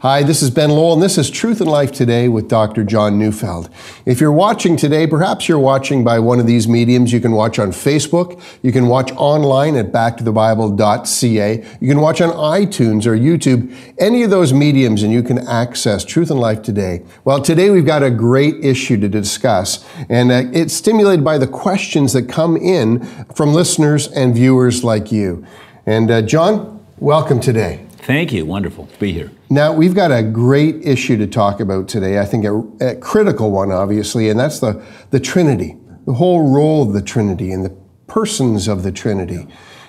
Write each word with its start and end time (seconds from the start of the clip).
Hi, 0.00 0.22
this 0.22 0.44
is 0.44 0.50
Ben 0.50 0.70
Lowell, 0.70 0.92
and 0.92 1.02
this 1.02 1.18
is 1.18 1.28
Truth 1.28 1.60
and 1.60 1.68
Life 1.68 1.90
Today 1.90 2.28
with 2.28 2.46
Dr. 2.46 2.84
John 2.84 3.18
Neufeld. 3.18 3.68
If 4.06 4.20
you're 4.20 4.30
watching 4.30 4.76
today, 4.76 5.08
perhaps 5.08 5.48
you're 5.48 5.58
watching 5.58 6.04
by 6.04 6.20
one 6.20 6.38
of 6.38 6.46
these 6.46 6.68
mediums. 6.68 7.12
You 7.12 7.18
can 7.18 7.32
watch 7.32 7.58
on 7.58 7.72
Facebook. 7.72 8.40
You 8.62 8.70
can 8.70 8.86
watch 8.86 9.10
online 9.16 9.74
at 9.74 9.90
backtothebible.ca. 9.90 11.66
You 11.80 11.88
can 11.88 12.00
watch 12.00 12.20
on 12.20 12.30
iTunes 12.30 13.06
or 13.06 13.16
YouTube, 13.16 13.74
any 13.98 14.22
of 14.22 14.30
those 14.30 14.52
mediums, 14.52 15.02
and 15.02 15.12
you 15.12 15.24
can 15.24 15.44
access 15.48 16.04
Truth 16.04 16.30
and 16.30 16.38
Life 16.38 16.62
Today. 16.62 17.02
Well, 17.24 17.42
today 17.42 17.70
we've 17.70 17.84
got 17.84 18.04
a 18.04 18.10
great 18.12 18.64
issue 18.64 19.00
to 19.00 19.08
discuss, 19.08 19.84
and 20.08 20.30
uh, 20.30 20.44
it's 20.52 20.74
stimulated 20.74 21.24
by 21.24 21.38
the 21.38 21.48
questions 21.48 22.12
that 22.12 22.28
come 22.28 22.56
in 22.56 23.04
from 23.34 23.52
listeners 23.52 24.06
and 24.06 24.32
viewers 24.32 24.84
like 24.84 25.10
you. 25.10 25.44
And 25.86 26.08
uh, 26.08 26.22
John, 26.22 26.84
welcome 27.00 27.40
today. 27.40 27.87
Thank 27.98 28.32
you. 28.32 28.46
Wonderful 28.46 28.86
to 28.86 28.98
be 28.98 29.12
here. 29.12 29.30
Now, 29.50 29.72
we've 29.72 29.94
got 29.94 30.10
a 30.10 30.22
great 30.22 30.86
issue 30.86 31.16
to 31.18 31.26
talk 31.26 31.60
about 31.60 31.88
today. 31.88 32.18
I 32.18 32.24
think 32.24 32.44
a, 32.44 32.58
a, 32.80 32.96
critical 32.96 33.50
one, 33.50 33.70
obviously, 33.70 34.30
and 34.30 34.38
that's 34.38 34.60
the, 34.60 34.82
the 35.10 35.20
Trinity, 35.20 35.76
the 36.06 36.14
whole 36.14 36.50
role 36.50 36.82
of 36.82 36.94
the 36.94 37.02
Trinity 37.02 37.52
and 37.52 37.64
the 37.64 37.76
persons 38.06 38.68
of 38.68 38.82
the 38.82 38.92
Trinity. 38.92 39.46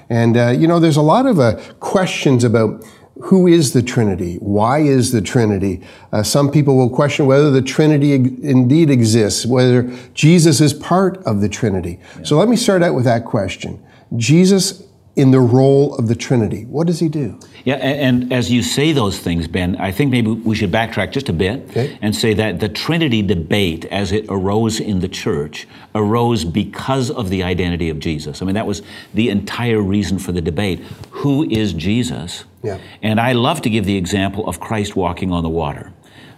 And, 0.10 0.36
uh, 0.36 0.50
you 0.50 0.68
know, 0.68 0.80
there's 0.80 0.98
a 0.98 1.02
lot 1.02 1.28
of 1.28 1.40
uh, 1.40 1.60
questions 1.80 2.44
about 2.44 2.84
who 3.22 3.48
is 3.48 3.74
the 3.74 3.84
Trinity? 3.84 4.36
Why 4.36 4.80
is 4.80 5.12
the 5.12 5.22
Trinity? 5.22 5.82
Uh, 6.12 6.24
some 6.24 6.50
people 6.50 6.78
will 6.78 6.90
question 6.90 7.26
whether 7.26 7.52
the 7.52 7.62
Trinity 7.62 8.14
indeed 8.14 8.90
exists, 8.90 9.46
whether 9.46 9.84
Jesus 10.14 10.62
is 10.62 10.74
part 10.74 11.18
of 11.26 11.42
the 11.42 11.50
Trinity. 11.50 12.00
Yeah. 12.18 12.24
So 12.24 12.38
let 12.38 12.48
me 12.48 12.56
start 12.56 12.82
out 12.82 12.96
with 12.96 13.06
that 13.06 13.26
question. 13.26 13.84
Jesus 14.16 14.84
in 15.16 15.32
the 15.32 15.40
role 15.40 15.96
of 15.96 16.08
the 16.08 16.16
Trinity. 16.16 16.66
What 16.66 16.88
does 16.88 17.00
he 17.00 17.10
do? 17.10 17.40
Yeah, 17.66 17.76
and, 17.76 18.24
and, 18.24 18.34
as 18.34 18.52
you 18.52 18.64
say 18.64 18.94
those 18.94 19.20
things, 19.20 19.48
Ben, 19.48 19.76
I 19.76 19.92
think 19.92 20.12
maybe 20.12 20.32
we 20.32 20.56
should 20.56 20.72
backtrack 20.72 21.12
just 21.12 21.28
a 21.30 21.34
bit 21.34 21.70
okay. 21.72 21.98
and 22.02 22.16
say 22.16 22.34
that 22.36 22.60
the 22.60 22.70
Trinity 22.70 23.22
debate, 23.22 23.86
as 23.86 24.12
it 24.12 24.26
arose 24.30 24.80
in 24.80 25.00
the 25.00 25.10
church, 25.10 25.68
arose 25.94 26.46
because 26.46 27.12
of 27.12 27.30
the 27.30 27.44
identity 27.44 27.90
of 27.90 28.00
Jesus. 28.00 28.42
I 28.42 28.46
mean, 28.46 28.56
that 28.56 28.68
was 28.68 28.82
the 29.14 29.30
entire 29.30 29.82
reason 29.82 30.20
for 30.20 30.32
the 30.32 30.42
debate. 30.42 30.80
Who 31.12 31.44
is 31.50 31.74
Jesus? 31.74 32.46
Yeah. 32.64 32.80
And 33.02 33.20
I 33.20 33.34
love 33.34 33.62
to 33.64 33.70
give 33.70 33.86
the 33.86 33.98
example 33.98 34.48
of 34.48 34.60
Christ 34.60 34.96
walking 34.96 35.32
on 35.32 35.44
the 35.44 35.50
water. 35.50 35.92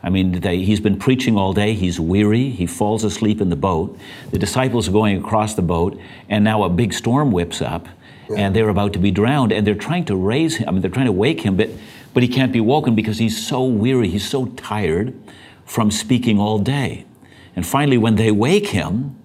I 0.03 0.09
mean, 0.09 0.39
they, 0.39 0.63
he's 0.63 0.79
been 0.79 0.97
preaching 0.97 1.37
all 1.37 1.53
day. 1.53 1.73
He's 1.73 1.99
weary. 1.99 2.49
He 2.49 2.65
falls 2.65 3.03
asleep 3.03 3.39
in 3.39 3.49
the 3.49 3.55
boat. 3.55 3.97
The 4.31 4.39
disciples 4.39 4.87
are 4.87 4.91
going 4.91 5.17
across 5.17 5.53
the 5.53 5.61
boat, 5.61 5.99
and 6.27 6.43
now 6.43 6.63
a 6.63 6.69
big 6.69 6.93
storm 6.93 7.31
whips 7.31 7.61
up 7.61 7.87
and 8.37 8.55
they're 8.55 8.69
about 8.69 8.93
to 8.93 8.99
be 8.99 9.11
drowned, 9.11 9.51
and 9.51 9.65
they're 9.65 9.75
trying 9.75 10.05
to 10.05 10.15
raise 10.15 10.57
him. 10.57 10.69
I 10.69 10.71
mean, 10.71 10.81
they're 10.81 10.91
trying 10.91 11.05
to 11.07 11.11
wake 11.11 11.41
him, 11.41 11.55
but 11.55 11.69
but 12.13 12.23
he 12.23 12.29
can't 12.29 12.51
be 12.51 12.59
woken 12.59 12.95
because 12.95 13.17
he's 13.19 13.45
so 13.45 13.63
weary, 13.63 14.09
he's 14.09 14.27
so 14.27 14.47
tired 14.47 15.13
from 15.65 15.91
speaking 15.91 16.39
all 16.39 16.59
day. 16.59 17.05
And 17.55 17.65
finally, 17.65 17.97
when 17.97 18.15
they 18.15 18.31
wake 18.31 18.67
him, 18.67 19.17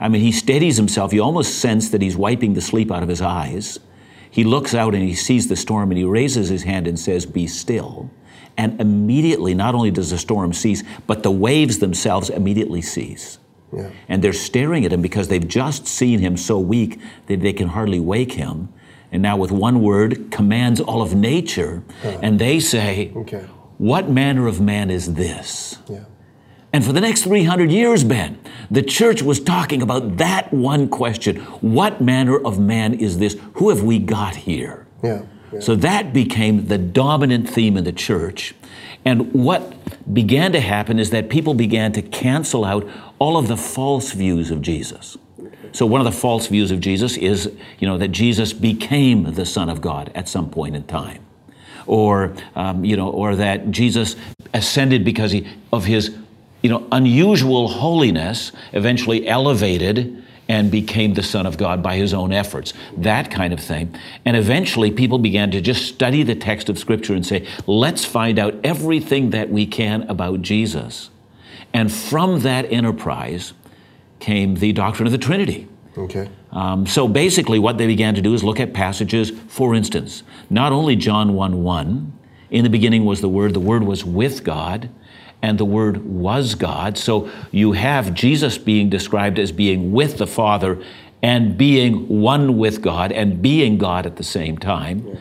I 0.00 0.08
mean, 0.08 0.22
he 0.22 0.32
steadies 0.32 0.76
himself. 0.76 1.12
You 1.12 1.22
almost 1.22 1.58
sense 1.58 1.90
that 1.90 2.02
he's 2.02 2.16
wiping 2.16 2.54
the 2.54 2.60
sleep 2.60 2.90
out 2.90 3.02
of 3.02 3.08
his 3.08 3.22
eyes. 3.22 3.78
He 4.30 4.44
looks 4.44 4.74
out 4.74 4.94
and 4.94 5.02
he 5.02 5.14
sees 5.14 5.48
the 5.48 5.56
storm 5.56 5.90
and 5.90 5.98
he 5.98 6.04
raises 6.04 6.48
his 6.48 6.62
hand 6.62 6.86
and 6.86 6.98
says, 6.98 7.26
Be 7.26 7.46
still. 7.46 8.10
And 8.56 8.80
immediately, 8.80 9.54
not 9.54 9.74
only 9.74 9.90
does 9.90 10.10
the 10.10 10.18
storm 10.18 10.52
cease, 10.52 10.82
but 11.06 11.22
the 11.22 11.30
waves 11.30 11.78
themselves 11.78 12.28
immediately 12.28 12.82
cease. 12.82 13.38
Yeah. 13.72 13.90
And 14.08 14.22
they're 14.22 14.32
staring 14.32 14.84
at 14.84 14.92
him 14.92 15.02
because 15.02 15.28
they've 15.28 15.46
just 15.46 15.86
seen 15.86 16.20
him 16.20 16.36
so 16.36 16.58
weak 16.58 16.98
that 17.26 17.40
they 17.40 17.52
can 17.52 17.68
hardly 17.68 18.00
wake 18.00 18.32
him. 18.32 18.72
And 19.10 19.22
now, 19.22 19.36
with 19.36 19.50
one 19.50 19.80
word, 19.82 20.30
commands 20.30 20.80
all 20.80 21.00
of 21.00 21.14
nature. 21.14 21.82
Uh, 22.04 22.18
and 22.22 22.38
they 22.38 22.60
say, 22.60 23.12
okay. 23.16 23.46
What 23.78 24.10
manner 24.10 24.48
of 24.48 24.60
man 24.60 24.90
is 24.90 25.14
this? 25.14 25.78
Yeah. 25.88 26.04
And 26.72 26.84
for 26.84 26.92
the 26.92 27.00
next 27.00 27.22
300 27.22 27.70
years, 27.70 28.04
Ben, 28.04 28.38
the 28.70 28.82
church 28.82 29.22
was 29.22 29.40
talking 29.40 29.80
about 29.80 30.18
that 30.18 30.52
one 30.52 30.88
question 30.88 31.36
What 31.60 32.00
manner 32.00 32.38
of 32.38 32.58
man 32.58 32.92
is 32.92 33.18
this? 33.18 33.36
Who 33.54 33.70
have 33.70 33.82
we 33.82 33.98
got 33.98 34.34
here? 34.34 34.86
Yeah. 35.02 35.22
So 35.60 35.74
that 35.76 36.12
became 36.12 36.66
the 36.66 36.78
dominant 36.78 37.48
theme 37.48 37.76
in 37.76 37.84
the 37.84 37.92
church. 37.92 38.54
And 39.04 39.32
what 39.32 39.74
began 40.12 40.52
to 40.52 40.60
happen 40.60 40.98
is 40.98 41.10
that 41.10 41.28
people 41.28 41.54
began 41.54 41.92
to 41.92 42.02
cancel 42.02 42.64
out 42.64 42.88
all 43.18 43.36
of 43.36 43.48
the 43.48 43.56
false 43.56 44.12
views 44.12 44.50
of 44.50 44.62
Jesus. 44.62 45.16
So 45.72 45.86
one 45.86 46.00
of 46.00 46.04
the 46.04 46.18
false 46.18 46.46
views 46.46 46.70
of 46.70 46.80
Jesus 46.80 47.16
is, 47.16 47.52
you 47.78 47.86
know, 47.86 47.98
that 47.98 48.08
Jesus 48.08 48.52
became 48.52 49.34
the 49.34 49.46
Son 49.46 49.68
of 49.68 49.80
God 49.80 50.10
at 50.14 50.28
some 50.28 50.50
point 50.50 50.74
in 50.74 50.84
time, 50.84 51.24
or 51.86 52.34
um, 52.56 52.84
you 52.84 52.96
know, 52.96 53.10
or 53.10 53.36
that 53.36 53.70
Jesus 53.70 54.16
ascended 54.54 55.04
because 55.04 55.32
he, 55.32 55.46
of 55.72 55.84
his, 55.84 56.16
you 56.62 56.70
know, 56.70 56.86
unusual 56.90 57.68
holiness, 57.68 58.52
eventually 58.72 59.28
elevated 59.28 60.24
and 60.48 60.70
became 60.70 61.14
the 61.14 61.22
Son 61.22 61.46
of 61.46 61.58
God 61.58 61.82
by 61.82 61.96
his 61.96 62.14
own 62.14 62.32
efforts. 62.32 62.72
That 62.96 63.30
kind 63.30 63.52
of 63.52 63.60
thing. 63.60 63.94
And 64.24 64.36
eventually 64.36 64.90
people 64.90 65.18
began 65.18 65.50
to 65.50 65.60
just 65.60 65.86
study 65.86 66.22
the 66.22 66.34
text 66.34 66.68
of 66.68 66.78
Scripture 66.78 67.14
and 67.14 67.24
say, 67.24 67.46
let's 67.66 68.04
find 68.04 68.38
out 68.38 68.54
everything 68.64 69.30
that 69.30 69.50
we 69.50 69.66
can 69.66 70.02
about 70.04 70.40
Jesus. 70.42 71.10
And 71.74 71.92
from 71.92 72.40
that 72.40 72.72
enterprise 72.72 73.52
came 74.20 74.54
the 74.54 74.72
doctrine 74.72 75.06
of 75.06 75.12
the 75.12 75.18
Trinity. 75.18 75.68
Okay. 75.96 76.28
Um, 76.52 76.86
so 76.86 77.08
basically, 77.08 77.58
what 77.58 77.76
they 77.76 77.86
began 77.86 78.14
to 78.14 78.22
do 78.22 78.32
is 78.32 78.42
look 78.42 78.60
at 78.60 78.72
passages, 78.72 79.30
for 79.48 79.74
instance, 79.74 80.22
not 80.48 80.72
only 80.72 80.96
John 80.96 81.34
1 81.34 81.62
1, 81.62 82.12
in 82.50 82.64
the 82.64 82.70
beginning 82.70 83.04
was 83.04 83.20
the 83.20 83.28
Word, 83.28 83.52
the 83.52 83.60
Word 83.60 83.82
was 83.82 84.04
with 84.04 84.44
God, 84.44 84.88
and 85.42 85.58
the 85.58 85.64
Word 85.64 86.04
was 86.04 86.54
God. 86.54 86.98
So 86.98 87.30
you 87.50 87.72
have 87.72 88.14
Jesus 88.14 88.58
being 88.58 88.90
described 88.90 89.38
as 89.38 89.52
being 89.52 89.92
with 89.92 90.18
the 90.18 90.26
Father 90.26 90.82
and 91.22 91.56
being 91.56 92.08
one 92.08 92.58
with 92.58 92.82
God 92.82 93.12
and 93.12 93.42
being 93.42 93.78
God 93.78 94.06
at 94.06 94.16
the 94.16 94.24
same 94.24 94.58
time. 94.58 95.18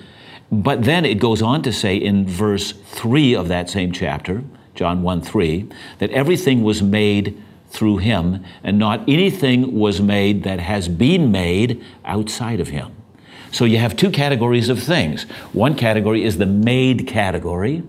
But 0.51 0.83
then 0.83 1.05
it 1.05 1.19
goes 1.19 1.41
on 1.41 1.61
to 1.63 1.73
say 1.73 1.97
in 1.97 2.25
verse 2.25 2.71
3 2.71 3.35
of 3.35 3.47
that 3.49 3.69
same 3.69 3.91
chapter, 3.91 4.43
John 4.75 5.01
1 5.01 5.21
3, 5.21 5.67
that 5.99 6.11
everything 6.11 6.63
was 6.63 6.81
made 6.81 7.41
through 7.69 7.97
him, 7.97 8.45
and 8.63 8.79
not 8.79 9.01
anything 9.09 9.77
was 9.77 9.99
made 10.01 10.43
that 10.43 10.59
has 10.59 10.87
been 10.87 11.31
made 11.31 11.83
outside 12.05 12.61
of 12.61 12.69
him. 12.69 12.95
So 13.51 13.65
you 13.65 13.77
have 13.77 13.95
two 13.95 14.09
categories 14.09 14.69
of 14.69 14.81
things. 14.81 15.23
One 15.51 15.75
category 15.75 16.23
is 16.23 16.37
the 16.37 16.45
made 16.45 17.07
category, 17.07 17.83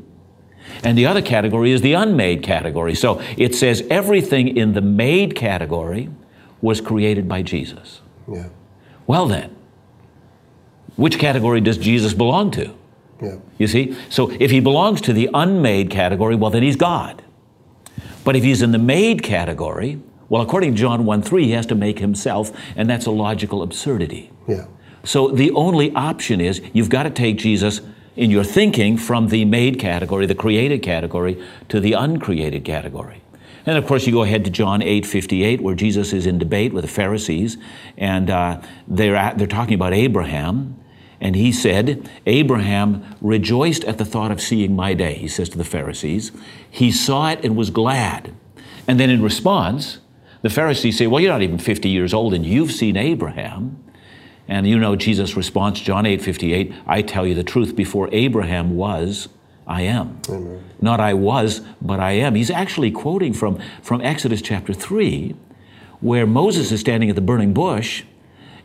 and 0.82 0.96
the 0.96 1.06
other 1.06 1.22
category 1.22 1.72
is 1.72 1.80
the 1.80 1.94
unmade 1.94 2.42
category. 2.42 2.94
So 2.94 3.20
it 3.36 3.54
says 3.54 3.82
everything 3.90 4.56
in 4.56 4.74
the 4.74 4.80
made 4.80 5.34
category 5.34 6.10
was 6.60 6.80
created 6.80 7.28
by 7.28 7.42
Jesus. 7.42 8.00
Yeah. 8.30 8.48
Well, 9.06 9.26
then, 9.26 9.54
which 10.96 11.18
category 11.18 11.60
does 11.60 11.78
Jesus 11.78 12.14
belong 12.14 12.50
to? 12.52 12.74
Yeah. 13.22 13.36
You 13.58 13.66
see? 13.66 13.96
So 14.10 14.30
if 14.38 14.50
he 14.50 14.60
belongs 14.60 15.00
to 15.02 15.12
the 15.12 15.30
unmade 15.32 15.90
category, 15.90 16.36
well, 16.36 16.50
then 16.50 16.62
he's 16.62 16.76
God. 16.76 17.22
But 18.24 18.36
if 18.36 18.44
he's 18.44 18.62
in 18.62 18.72
the 18.72 18.78
made 18.78 19.22
category, 19.22 20.00
well, 20.28 20.42
according 20.42 20.74
to 20.74 20.78
John 20.78 21.04
1 21.06 21.22
3, 21.22 21.44
he 21.44 21.50
has 21.52 21.66
to 21.66 21.74
make 21.74 21.98
himself, 21.98 22.52
and 22.76 22.88
that's 22.88 23.06
a 23.06 23.10
logical 23.10 23.62
absurdity. 23.62 24.30
Yeah. 24.46 24.66
So 25.04 25.28
the 25.28 25.50
only 25.52 25.92
option 25.94 26.40
is 26.40 26.60
you've 26.72 26.90
got 26.90 27.04
to 27.04 27.10
take 27.10 27.38
Jesus 27.38 27.80
in 28.18 28.32
your 28.32 28.42
thinking 28.42 28.96
from 28.96 29.28
the 29.28 29.44
made 29.44 29.78
category, 29.78 30.26
the 30.26 30.34
created 30.34 30.82
category, 30.82 31.40
to 31.68 31.78
the 31.78 31.92
uncreated 31.92 32.64
category. 32.64 33.22
And 33.64 33.78
of 33.78 33.86
course, 33.86 34.06
you 34.06 34.12
go 34.12 34.24
ahead 34.24 34.44
to 34.44 34.50
John 34.50 34.82
8 34.82 35.06
58, 35.06 35.60
where 35.60 35.76
Jesus 35.76 36.12
is 36.12 36.26
in 36.26 36.36
debate 36.36 36.72
with 36.72 36.82
the 36.82 36.90
Pharisees, 36.90 37.58
and 37.96 38.28
uh, 38.28 38.60
they're, 38.88 39.14
at, 39.14 39.38
they're 39.38 39.46
talking 39.46 39.74
about 39.74 39.94
Abraham. 39.94 40.76
And 41.20 41.36
he 41.36 41.52
said, 41.52 42.10
Abraham 42.26 43.04
rejoiced 43.20 43.84
at 43.84 43.98
the 43.98 44.04
thought 44.04 44.32
of 44.32 44.40
seeing 44.40 44.74
my 44.74 44.94
day, 44.94 45.14
he 45.14 45.28
says 45.28 45.48
to 45.50 45.58
the 45.58 45.64
Pharisees. 45.64 46.32
He 46.68 46.90
saw 46.90 47.30
it 47.30 47.44
and 47.44 47.56
was 47.56 47.70
glad. 47.70 48.34
And 48.88 48.98
then 48.98 49.10
in 49.10 49.22
response, 49.22 49.98
the 50.42 50.50
Pharisees 50.50 50.98
say, 50.98 51.06
Well, 51.06 51.20
you're 51.20 51.32
not 51.32 51.42
even 51.42 51.58
50 51.58 51.88
years 51.88 52.12
old 52.12 52.34
and 52.34 52.44
you've 52.44 52.72
seen 52.72 52.96
Abraham. 52.96 53.84
And 54.48 54.66
you 54.66 54.78
know 54.78 54.96
Jesus' 54.96 55.36
response, 55.36 55.80
John 55.80 56.06
8 56.06 56.22
58, 56.22 56.72
I 56.86 57.02
tell 57.02 57.26
you 57.26 57.34
the 57.34 57.44
truth, 57.44 57.76
before 57.76 58.08
Abraham 58.12 58.76
was, 58.76 59.28
I 59.66 59.82
am. 59.82 60.20
Amen. 60.28 60.64
Not 60.80 61.00
I 61.00 61.12
was, 61.12 61.60
but 61.82 62.00
I 62.00 62.12
am. 62.12 62.34
He's 62.34 62.50
actually 62.50 62.90
quoting 62.90 63.34
from, 63.34 63.60
from 63.82 64.00
Exodus 64.00 64.40
chapter 64.40 64.72
3, 64.72 65.34
where 66.00 66.26
Moses 66.26 66.72
is 66.72 66.80
standing 66.80 67.10
at 67.10 67.14
the 67.14 67.20
burning 67.20 67.52
bush 67.52 68.04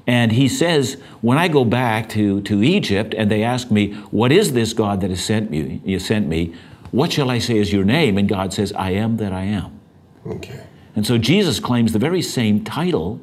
and 0.06 0.34
he 0.34 0.48
says, 0.48 0.98
when 1.22 1.38
I 1.38 1.48
go 1.48 1.64
back 1.64 2.10
to, 2.10 2.42
to 2.42 2.62
Egypt 2.62 3.14
and 3.18 3.32
they 3.32 3.44
ask 3.44 3.72
me, 3.72 3.94
what 4.12 4.32
is 4.32 4.54
this 4.54 4.74
God 4.74 5.02
that 5.02 5.10
has 5.10 5.24
sent 5.24 5.50
me, 5.50 5.82
you 5.86 6.00
sent 6.00 6.28
me? 6.28 6.54
What 6.92 7.14
shall 7.14 7.30
I 7.30 7.40
say 7.40 7.58
is 7.58 7.72
your 7.72 7.86
name? 7.86 8.18
And 8.18 8.28
God 8.28 8.54
says, 8.54 8.74
I 8.74 8.92
am 8.92 9.18
that 9.18 9.32
I 9.32 9.44
am. 9.44 9.80
Okay. 10.26 10.64
And 10.96 11.08
so 11.08 11.18
Jesus 11.18 11.60
claims 11.60 11.94
the 11.94 12.00
very 12.00 12.22
same 12.22 12.64
title 12.64 13.20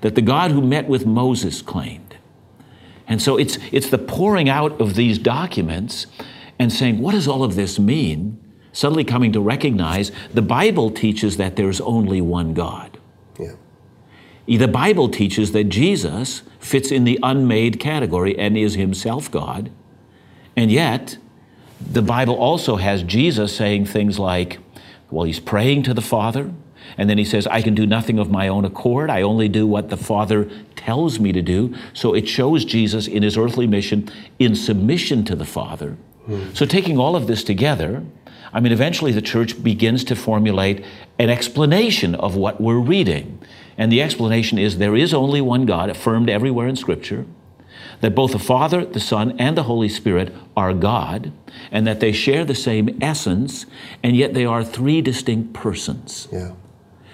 that 0.00 0.14
the 0.14 0.22
God 0.22 0.50
who 0.50 0.62
met 0.62 0.88
with 0.88 1.06
Moses 1.06 1.62
claimed. 1.62 2.16
And 3.06 3.20
so 3.20 3.36
it's, 3.36 3.58
it's 3.72 3.90
the 3.90 3.98
pouring 3.98 4.48
out 4.48 4.80
of 4.80 4.94
these 4.94 5.18
documents 5.18 6.06
and 6.58 6.72
saying, 6.72 7.00
What 7.00 7.12
does 7.12 7.26
all 7.26 7.42
of 7.42 7.56
this 7.56 7.78
mean? 7.78 8.38
Suddenly 8.72 9.04
coming 9.04 9.32
to 9.32 9.40
recognize 9.40 10.12
the 10.32 10.42
Bible 10.42 10.90
teaches 10.90 11.36
that 11.36 11.56
there's 11.56 11.80
only 11.80 12.20
one 12.20 12.54
God. 12.54 12.98
Yeah. 13.38 13.54
The 14.46 14.68
Bible 14.68 15.08
teaches 15.08 15.50
that 15.52 15.64
Jesus 15.64 16.42
fits 16.60 16.92
in 16.92 17.02
the 17.02 17.18
unmade 17.22 17.80
category 17.80 18.38
and 18.38 18.56
is 18.56 18.74
himself 18.74 19.28
God. 19.30 19.72
And 20.56 20.70
yet, 20.70 21.18
the 21.80 22.02
Bible 22.02 22.36
also 22.36 22.76
has 22.76 23.02
Jesus 23.02 23.56
saying 23.56 23.86
things 23.86 24.18
like, 24.18 24.58
well, 25.10 25.24
he's 25.24 25.40
praying 25.40 25.82
to 25.84 25.94
the 25.94 26.02
Father, 26.02 26.52
and 26.96 27.08
then 27.08 27.18
he 27.18 27.24
says, 27.24 27.46
I 27.46 27.62
can 27.62 27.74
do 27.74 27.86
nothing 27.86 28.18
of 28.18 28.30
my 28.30 28.48
own 28.48 28.64
accord. 28.64 29.10
I 29.10 29.22
only 29.22 29.48
do 29.48 29.66
what 29.66 29.88
the 29.88 29.96
Father 29.96 30.50
tells 30.76 31.20
me 31.20 31.32
to 31.32 31.42
do. 31.42 31.74
So 31.92 32.14
it 32.14 32.28
shows 32.28 32.64
Jesus 32.64 33.06
in 33.06 33.22
his 33.22 33.36
earthly 33.36 33.66
mission 33.66 34.08
in 34.38 34.54
submission 34.54 35.24
to 35.26 35.36
the 35.36 35.44
Father. 35.44 35.96
Hmm. 36.26 36.52
So 36.54 36.66
taking 36.66 36.98
all 36.98 37.16
of 37.16 37.26
this 37.26 37.44
together, 37.44 38.04
I 38.52 38.60
mean, 38.60 38.72
eventually 38.72 39.12
the 39.12 39.22
church 39.22 39.62
begins 39.62 40.04
to 40.04 40.16
formulate 40.16 40.84
an 41.18 41.30
explanation 41.30 42.14
of 42.14 42.36
what 42.36 42.60
we're 42.60 42.78
reading. 42.78 43.40
And 43.78 43.90
the 43.90 44.02
explanation 44.02 44.58
is 44.58 44.78
there 44.78 44.96
is 44.96 45.14
only 45.14 45.40
one 45.40 45.66
God, 45.66 45.88
affirmed 45.88 46.28
everywhere 46.28 46.68
in 46.68 46.76
Scripture, 46.76 47.26
that 48.00 48.14
both 48.14 48.32
the 48.32 48.38
Father, 48.38 48.84
the 48.84 49.00
Son, 49.00 49.36
and 49.38 49.56
the 49.56 49.64
Holy 49.64 49.88
Spirit 49.88 50.34
are 50.56 50.74
God, 50.74 51.32
and 51.70 51.86
that 51.86 52.00
they 52.00 52.12
share 52.12 52.44
the 52.44 52.54
same 52.54 52.98
essence, 53.00 53.66
and 54.02 54.16
yet 54.16 54.34
they 54.34 54.44
are 54.44 54.64
three 54.64 55.00
distinct 55.00 55.52
persons. 55.52 56.28
Yeah. 56.32 56.52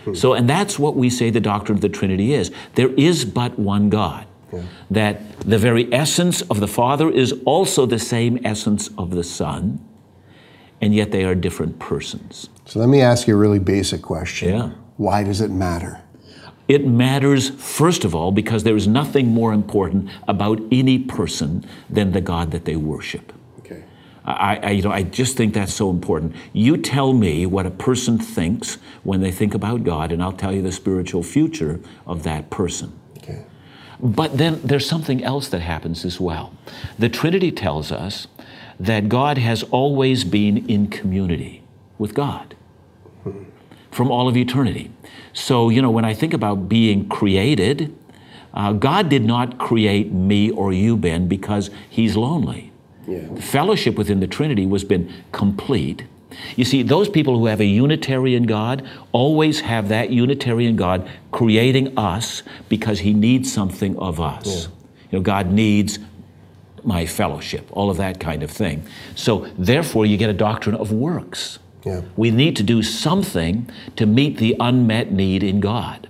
Hmm. 0.07 0.15
So, 0.15 0.33
and 0.35 0.49
that's 0.49 0.79
what 0.79 0.97
we 0.97 1.11
say 1.11 1.31
the 1.31 1.41
doctrine 1.41 1.77
of 1.77 1.83
the 1.83 1.89
Trinity 1.89 2.33
is. 2.33 2.51
There 2.75 2.93
is 2.95 3.25
but 3.25 3.59
one 3.59 3.91
God. 3.91 4.27
Yeah. 4.53 4.63
That 4.91 5.41
the 5.41 5.59
very 5.59 5.93
essence 5.93 6.41
of 6.43 6.61
the 6.61 6.69
Father 6.69 7.11
is 7.11 7.35
also 7.45 7.85
the 7.85 7.99
same 7.99 8.39
essence 8.45 8.91
of 8.97 9.11
the 9.11 9.25
Son, 9.25 9.85
and 10.81 10.95
yet 10.95 11.11
they 11.11 11.25
are 11.25 11.35
different 11.35 11.81
persons. 11.81 12.49
So 12.65 12.79
let 12.79 12.89
me 12.89 13.01
ask 13.01 13.27
you 13.27 13.35
a 13.35 13.39
really 13.39 13.59
basic 13.59 14.03
question. 14.03 14.49
Yeah. 14.51 14.71
Why 14.99 15.25
does 15.25 15.41
it 15.41 15.51
matter? 15.51 16.01
It 16.69 16.87
matters, 16.87 17.51
first 17.51 18.05
of 18.05 18.15
all, 18.15 18.33
because 18.33 18.65
there 18.65 18.77
is 18.77 18.89
nothing 18.89 19.29
more 19.29 19.53
important 19.53 20.11
about 20.27 20.61
any 20.73 20.99
person 20.99 21.65
than 21.91 22.13
the 22.13 22.21
God 22.21 22.51
that 22.53 22.65
they 22.65 22.77
worship. 22.77 23.33
I, 24.27 24.57
I, 24.57 24.71
you 24.71 24.83
know, 24.83 24.91
I 24.91 25.05
just 25.05 25.37
think 25.37 25.55
that's 25.55 25.73
so 25.73 25.89
important. 25.89 26.35
You 26.53 26.77
tell 26.77 27.13
me 27.13 27.47
what 27.47 27.65
a 27.65 27.71
person 27.71 28.19
thinks 28.19 28.79
when 29.05 29.21
they 29.21 29.31
think 29.31 29.55
about 29.55 29.85
God, 29.85 30.11
and 30.11 30.23
I'll 30.23 30.33
tell 30.33 30.53
you 30.53 30.63
the 30.63 30.73
spiritual 30.73 31.23
future 31.23 31.81
of 32.07 32.25
that 32.25 32.51
person. 32.51 32.99
Okay. 33.19 33.45
But 34.01 34.37
then 34.37 34.61
there's 34.63 34.87
something 34.87 35.23
else 35.23 35.49
that 35.49 35.61
happens 35.61 36.05
as 36.05 36.21
well. 36.21 36.53
The 36.99 37.09
Trinity 37.09 37.53
tells 37.53 37.93
us 37.93 38.27
that 38.81 39.09
God 39.09 39.39
has 39.39 39.63
always 39.65 40.25
been 40.25 40.69
in 40.69 40.89
community 40.89 41.63
with 41.97 42.13
God 42.13 42.57
from 43.91 44.11
all 44.11 44.29
of 44.29 44.37
eternity. 44.37 44.91
So, 45.33 45.71
you 45.71 45.81
know, 45.81 45.91
when 45.91 46.05
I 46.05 46.13
think 46.13 46.35
about 46.35 46.69
being 46.69 47.09
created, 47.09 47.97
uh, 48.53 48.73
God 48.73 49.09
did 49.09 49.25
not 49.25 49.59
create 49.59 50.13
me 50.13 50.51
or 50.51 50.73
you, 50.73 50.97
Ben, 50.97 51.29
because 51.29 51.71
He's 51.89 52.17
lonely. 52.17 52.73
Yeah. 53.07 53.35
Fellowship 53.37 53.97
within 53.97 54.21
the 54.21 54.27
Trinity 54.27 54.67
was 54.67 54.85
been 54.85 55.13
complete. 55.33 56.05
You 56.57 56.65
see, 56.65 56.83
those 56.83 57.09
people 57.09 57.39
who 57.39 57.47
have 57.47 57.61
a 57.61 57.67
Unitarian 57.67 58.45
God 58.45 58.87
always 59.13 59.61
have 59.61 59.89
that 59.89 60.11
Unitarian 60.11 60.77
God 60.77 61.09
creating 61.31 61.97
us 61.99 62.43
because 62.69 63.01
He 63.01 63.15
needs 63.15 63.53
something 63.53 63.97
of 63.99 64.21
us. 64.21 64.47
Yeah. 64.47 64.73
You 65.11 65.19
know, 65.19 65.23
God 65.23 65.51
needs 65.51 65.99
my 66.83 67.07
fellowship, 67.07 67.69
all 67.73 67.91
of 67.91 67.97
that 67.97 68.21
kind 68.21 68.43
of 68.43 68.51
thing. 68.51 68.85
So, 69.15 69.47
therefore, 69.59 70.07
you 70.07 70.17
get 70.17 70.31
a 70.31 70.35
doctrine 70.35 70.77
of 70.77 70.93
works. 70.93 71.59
Yeah. 71.85 72.03
We 72.17 72.31
need 72.31 72.57
to 72.57 72.63
do 72.63 72.83
something 72.83 73.71
to 73.97 74.07
meet 74.07 74.39
the 74.39 74.57
unmet 74.59 75.13
need 75.13 75.43
in 75.43 75.61
God. 75.61 76.09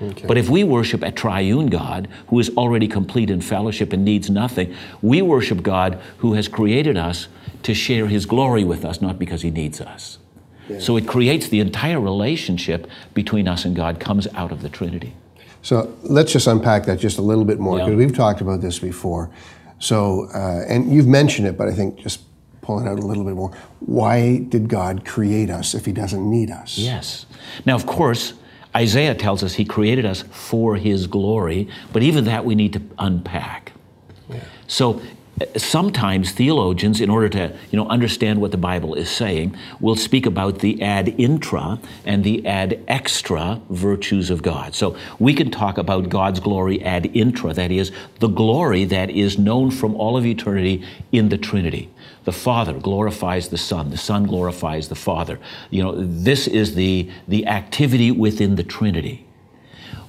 Okay. 0.00 0.26
But 0.26 0.38
if 0.38 0.48
we 0.48 0.64
worship 0.64 1.02
a 1.02 1.10
triune 1.10 1.66
God 1.66 2.08
who 2.28 2.38
is 2.38 2.50
already 2.50 2.86
complete 2.86 3.30
in 3.30 3.40
fellowship 3.40 3.92
and 3.92 4.04
needs 4.04 4.30
nothing, 4.30 4.74
we 5.02 5.22
worship 5.22 5.62
God 5.62 6.00
who 6.18 6.34
has 6.34 6.46
created 6.48 6.96
us 6.96 7.28
to 7.64 7.74
share 7.74 8.06
his 8.06 8.24
glory 8.26 8.64
with 8.64 8.84
us, 8.84 9.00
not 9.00 9.18
because 9.18 9.42
he 9.42 9.50
needs 9.50 9.80
us. 9.80 10.18
Yeah. 10.68 10.78
So 10.78 10.96
it 10.96 11.08
creates 11.08 11.48
the 11.48 11.60
entire 11.60 12.00
relationship 12.00 12.88
between 13.14 13.48
us 13.48 13.64
and 13.64 13.74
God 13.74 13.98
comes 13.98 14.28
out 14.34 14.52
of 14.52 14.62
the 14.62 14.68
Trinity. 14.68 15.14
So 15.62 15.92
let's 16.02 16.32
just 16.32 16.46
unpack 16.46 16.84
that 16.86 16.98
just 17.00 17.18
a 17.18 17.22
little 17.22 17.44
bit 17.44 17.58
more 17.58 17.76
because 17.78 17.90
Yeah. 17.90 17.96
we've 17.96 18.14
talked 18.14 18.40
about 18.40 18.60
this 18.60 18.78
before. 18.78 19.30
So, 19.80 20.28
uh, 20.34 20.64
and 20.68 20.92
you've 20.92 21.06
mentioned 21.08 21.48
it, 21.48 21.56
but 21.56 21.68
I 21.68 21.72
think 21.72 21.98
just 21.98 22.20
pulling 22.62 22.86
it 22.86 22.90
out 22.90 22.98
a 22.98 23.06
little 23.06 23.24
bit 23.24 23.34
more. 23.34 23.50
Why 23.80 24.38
did 24.48 24.68
God 24.68 25.04
create 25.04 25.50
us 25.50 25.74
if 25.74 25.86
He 25.86 25.92
doesn't 25.92 26.28
need 26.30 26.50
us? 26.50 26.78
Yes. 26.78 27.26
Now, 27.64 27.74
of 27.74 27.86
course, 27.86 28.34
Isaiah 28.76 29.14
tells 29.14 29.42
us 29.42 29.54
he 29.54 29.64
created 29.64 30.04
us 30.04 30.22
for 30.30 30.76
his 30.76 31.06
glory, 31.06 31.68
but 31.92 32.02
even 32.02 32.24
that 32.24 32.44
we 32.44 32.54
need 32.54 32.72
to 32.74 32.82
unpack. 32.98 33.72
So 34.66 35.00
uh, 35.00 35.02
sometimes 35.56 36.32
theologians, 36.32 37.00
in 37.00 37.10
order 37.10 37.28
to 37.28 37.56
you 37.70 37.76
know, 37.76 37.88
understand 37.88 38.40
what 38.40 38.50
the 38.50 38.58
Bible 38.58 38.94
is 38.94 39.10
saying, 39.10 39.56
will 39.80 39.96
speak 39.96 40.26
about 40.26 40.60
the 40.60 40.80
ad 40.82 41.14
intra 41.18 41.78
and 42.04 42.24
the 42.24 42.46
ad 42.46 42.82
extra 42.88 43.60
virtues 43.70 44.30
of 44.30 44.42
God. 44.42 44.74
So 44.74 44.96
we 45.18 45.34
can 45.34 45.50
talk 45.50 45.78
about 45.78 46.08
God's 46.08 46.40
glory 46.40 46.82
ad 46.82 47.10
intra, 47.14 47.52
that 47.52 47.70
is, 47.70 47.92
the 48.18 48.28
glory 48.28 48.84
that 48.86 49.10
is 49.10 49.38
known 49.38 49.70
from 49.70 49.94
all 49.94 50.16
of 50.16 50.26
eternity 50.26 50.84
in 51.12 51.28
the 51.28 51.38
Trinity. 51.38 51.90
The 52.24 52.32
Father 52.32 52.74
glorifies 52.74 53.48
the 53.48 53.58
Son, 53.58 53.90
the 53.90 53.96
Son 53.96 54.24
glorifies 54.24 54.88
the 54.88 54.94
Father. 54.94 55.38
You 55.70 55.82
know, 55.82 55.94
this 55.96 56.46
is 56.46 56.74
the, 56.74 57.10
the 57.26 57.46
activity 57.46 58.10
within 58.10 58.56
the 58.56 58.64
Trinity. 58.64 59.24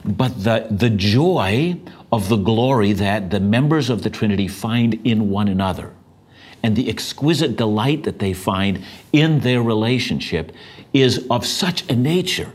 But 0.05 0.43
the, 0.43 0.67
the 0.69 0.89
joy 0.89 1.77
of 2.11 2.29
the 2.29 2.38
glory 2.38 2.94
that 2.94 3.29
the 3.29 3.39
members 3.39 3.89
of 3.89 4.03
the 4.03 4.09
Trinity 4.09 4.47
find 4.47 5.00
in 5.06 5.29
one 5.29 5.47
another 5.47 5.94
and 6.61 6.75
the 6.75 6.89
exquisite 6.89 7.56
delight 7.56 8.03
that 8.03 8.19
they 8.19 8.33
find 8.33 8.83
in 9.13 9.39
their 9.41 9.61
relationship 9.61 10.51
is 10.94 11.25
of 11.29 11.45
such 11.45 11.89
a 11.89 11.95
nature 11.95 12.51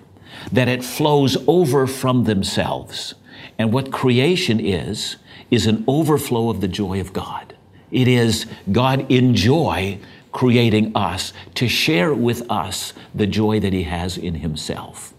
that 0.52 0.68
it 0.68 0.84
flows 0.84 1.36
over 1.46 1.86
from 1.86 2.24
themselves. 2.24 3.14
And 3.58 3.72
what 3.72 3.92
creation 3.92 4.60
is, 4.60 5.16
is 5.50 5.66
an 5.66 5.84
overflow 5.86 6.50
of 6.50 6.60
the 6.60 6.68
joy 6.68 7.00
of 7.00 7.12
God. 7.12 7.54
It 7.90 8.08
is 8.08 8.46
God 8.72 9.10
in 9.10 9.34
joy 9.34 9.98
creating 10.32 10.94
us 10.96 11.32
to 11.54 11.68
share 11.68 12.12
with 12.12 12.50
us 12.50 12.92
the 13.14 13.26
joy 13.26 13.60
that 13.60 13.72
He 13.72 13.84
has 13.84 14.18
in 14.18 14.36
Himself. 14.36 15.13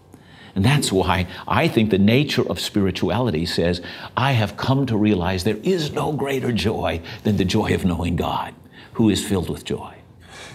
And 0.56 0.64
that's 0.64 0.90
why 0.90 1.28
I 1.46 1.68
think 1.68 1.90
the 1.90 1.98
nature 1.98 2.42
of 2.48 2.58
spirituality 2.58 3.44
says, 3.44 3.82
I 4.16 4.32
have 4.32 4.56
come 4.56 4.86
to 4.86 4.96
realize 4.96 5.44
there 5.44 5.58
is 5.62 5.92
no 5.92 6.12
greater 6.12 6.50
joy 6.50 7.02
than 7.24 7.36
the 7.36 7.44
joy 7.44 7.74
of 7.74 7.84
knowing 7.84 8.16
God, 8.16 8.54
who 8.94 9.10
is 9.10 9.24
filled 9.24 9.50
with 9.50 9.66
joy. 9.66 9.94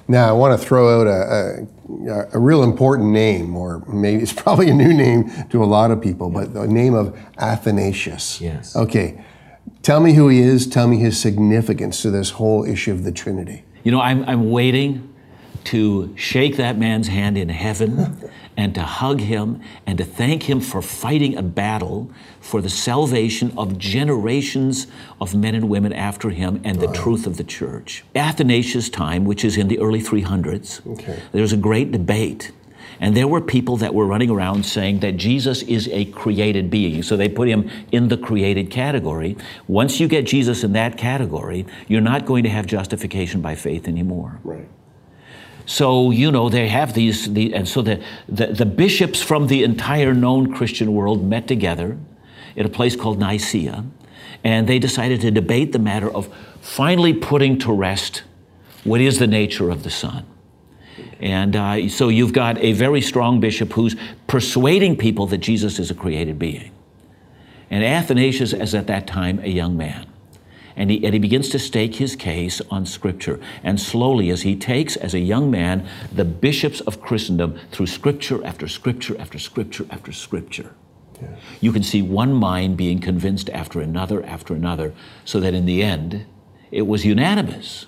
Now, 0.08 0.28
I 0.28 0.32
want 0.32 0.60
to 0.60 0.68
throw 0.68 1.02
out 1.02 1.08
a, 1.08 1.68
a, 2.10 2.28
a, 2.34 2.40
real 2.40 2.64
important 2.64 3.12
name, 3.12 3.56
or 3.56 3.86
maybe 3.88 4.24
it's 4.24 4.34
probably 4.34 4.72
a 4.72 4.74
new 4.74 4.92
name 4.92 5.32
to 5.52 5.64
a 5.64 5.66
lot 5.66 5.92
of 5.92 6.02
people, 6.02 6.32
but 6.32 6.56
the 6.56 6.68
name 6.68 6.96
of 6.96 7.18
Athanasius. 7.38 8.42
Yes. 8.42 8.76
Okay. 8.76 9.24
Tell 9.84 10.00
me 10.00 10.14
who 10.14 10.30
he 10.30 10.40
is. 10.40 10.66
Tell 10.66 10.88
me 10.88 10.98
his 10.98 11.20
significance 11.20 12.02
to 12.02 12.10
this 12.10 12.32
whole 12.32 12.66
issue 12.66 12.92
of 12.92 13.04
the 13.04 13.12
Trinity. 13.12 13.66
You 13.84 13.92
know, 13.92 14.02
I'm, 14.02 14.24
I'm 14.26 14.50
waiting 14.50 15.11
to 15.66 16.14
shake 16.18 16.58
that 16.58 16.78
man's 16.78 17.08
hand 17.08 17.38
in 17.38 17.50
heaven 17.50 18.30
and 18.58 18.76
to 18.76 18.82
hug 18.82 19.22
him 19.22 19.62
and 19.86 19.98
to 19.98 20.06
thank 20.06 20.44
him 20.44 20.60
for 20.60 20.82
fighting 20.82 21.38
a 21.38 21.42
battle 21.42 22.10
for 22.40 22.62
the 22.62 22.70
salvation 22.70 23.54
of 23.58 23.78
generations 23.78 24.88
of 25.20 25.34
men 25.34 25.56
and 25.56 25.70
women 25.70 25.94
after 25.94 26.30
him 26.30 26.60
and 26.64 26.80
the 26.80 26.92
truth 26.92 27.26
of 27.26 27.38
the 27.38 27.44
church. 27.44 28.04
Athanasius' 28.16 28.90
time, 28.90 29.26
which 29.26 29.46
is 29.46 29.58
in 29.58 29.68
the 29.68 29.80
early 29.80 30.02
300s, 30.02 30.86
okay. 30.94 31.20
there 31.32 31.42
was 31.42 31.54
a 31.54 31.58
great 31.58 31.92
debate. 31.92 32.52
And 33.00 33.18
there 33.18 33.28
were 33.28 33.42
people 33.42 33.78
that 33.78 33.96
were 33.96 34.06
running 34.06 34.30
around 34.30 34.64
saying 34.64 35.00
that 35.00 35.18
Jesus 35.18 35.64
is 35.64 35.88
a 35.92 36.06
created 36.06 36.70
being. 36.70 37.02
So 37.02 37.18
they 37.18 37.30
put 37.30 37.48
him 37.48 37.70
in 37.92 38.10
the 38.10 38.18
created 38.18 38.70
category. 38.70 39.38
Once 39.68 40.00
you 40.00 40.08
get 40.08 40.28
Jesus 40.28 40.64
in 40.64 40.74
that 40.74 40.98
category, 40.98 41.66
you're 41.88 42.00
not 42.00 42.28
going 42.28 42.44
to 42.44 42.50
have 42.50 42.68
justification 42.68 43.42
by 43.42 43.56
faith 43.56 43.88
anymore. 43.88 44.40
Right. 44.44 44.70
So, 45.66 46.12
you 46.12 46.32
know, 46.32 46.50
they 46.50 46.68
have 46.68 46.94
these, 46.94 47.32
the, 47.34 47.54
and 47.54 47.68
so 47.68 47.82
the, 47.82 48.04
the, 48.28 48.48
the, 48.48 48.66
bishops 48.66 49.22
from 49.22 49.48
the 49.48 49.64
entire 49.64 50.14
known 50.14 50.54
Christian 50.54 50.94
world 50.94 51.24
met 51.24 51.48
together 51.48 51.98
at 52.58 52.66
a 52.66 52.70
place 52.70 52.96
called 52.96 53.20
Nicaea, 53.20 53.86
and 54.44 54.68
they 54.68 54.80
decided 54.80 55.22
to 55.22 55.32
debate 55.32 55.72
the 55.72 55.80
matter 55.80 56.10
of 56.10 56.34
finally 56.62 57.14
putting 57.14 57.58
to 57.60 57.72
rest 57.72 58.24
what 58.84 59.02
is 59.02 59.20
the 59.20 59.28
nature 59.28 59.70
of 59.70 59.84
the 59.84 59.90
Son. 59.90 60.26
And 61.20 61.56
uh, 61.56 61.88
so 61.90 62.10
you've 62.10 62.34
got 62.34 62.58
a 62.58 62.74
very 62.74 63.02
strong 63.02 63.40
bishop 63.40 63.72
who's 63.74 63.96
persuading 64.28 64.98
people 64.98 65.28
that 65.28 65.38
Jesus 65.38 65.80
is 65.80 65.92
a 65.92 65.94
created 65.94 66.40
being. 66.40 66.72
And 67.70 67.84
Athanasius 67.84 68.54
is 68.54 68.76
at 68.76 68.88
that 68.88 69.08
time 69.08 69.40
a 69.40 69.48
young 69.48 69.78
man. 69.78 70.11
And 70.82 70.90
he, 70.90 71.06
and 71.06 71.14
he 71.14 71.20
begins 71.20 71.50
to 71.50 71.60
stake 71.60 71.98
his 71.98 72.16
case 72.16 72.60
on 72.72 72.88
Scripture. 72.88 73.40
And 73.62 73.80
slowly, 73.80 74.32
as 74.32 74.42
he 74.42 74.56
takes, 74.56 74.96
as 74.96 75.14
a 75.14 75.20
young 75.20 75.52
man, 75.52 75.88
the 76.12 76.26
bishops 76.26 76.82
of 76.82 77.00
Christendom 77.00 77.60
through 77.72 77.86
Scripture 77.86 78.44
after 78.44 78.68
Scripture 78.68 79.16
after 79.22 79.38
Scripture 79.38 79.86
after 79.92 80.12
Scripture, 80.12 80.74
yeah. 81.22 81.36
you 81.60 81.72
can 81.72 81.84
see 81.84 82.02
one 82.02 82.34
mind 82.34 82.78
being 82.78 83.00
convinced 83.00 83.48
after 83.52 83.80
another 83.80 84.26
after 84.26 84.56
another, 84.56 84.92
so 85.24 85.40
that 85.40 85.54
in 85.54 85.68
the 85.68 85.84
end, 85.84 86.26
it 86.72 86.88
was 86.88 87.06
unanimous. 87.06 87.86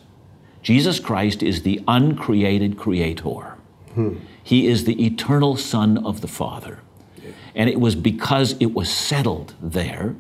Jesus 0.62 1.00
Christ 1.00 1.42
is 1.42 1.64
the 1.64 1.82
uncreated 1.88 2.78
creator. 2.78 3.58
Hmm. 3.96 4.18
He 4.44 4.68
is 4.68 4.86
the 4.86 5.04
eternal 5.04 5.58
Son 5.58 5.98
of 6.06 6.22
the 6.22 6.28
Father. 6.28 6.82
And 7.56 7.72
it 7.72 7.80
was 7.80 7.96
because 7.96 8.56
it 8.60 8.76
was 8.76 8.88
settled 8.88 9.56
there. 9.60 10.16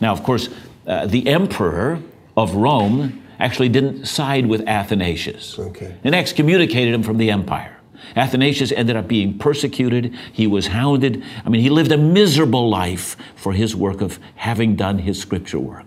Now, 0.00 0.12
of 0.12 0.22
course, 0.22 0.48
uh, 0.86 1.06
the 1.06 1.26
emperor 1.28 2.00
of 2.36 2.54
Rome 2.54 3.22
actually 3.38 3.68
didn't 3.68 4.06
side 4.06 4.46
with 4.46 4.66
Athanasius 4.66 5.58
okay. 5.58 5.96
and 6.04 6.14
excommunicated 6.14 6.94
him 6.94 7.02
from 7.02 7.18
the 7.18 7.30
empire. 7.30 7.76
Athanasius 8.16 8.70
ended 8.72 8.96
up 8.96 9.08
being 9.08 9.38
persecuted. 9.38 10.14
He 10.32 10.46
was 10.46 10.68
hounded. 10.68 11.24
I 11.44 11.48
mean, 11.48 11.62
he 11.62 11.70
lived 11.70 11.90
a 11.90 11.96
miserable 11.96 12.68
life 12.68 13.16
for 13.34 13.52
his 13.52 13.74
work 13.74 14.00
of 14.00 14.18
having 14.36 14.76
done 14.76 14.98
his 14.98 15.20
scripture 15.20 15.58
work. 15.58 15.86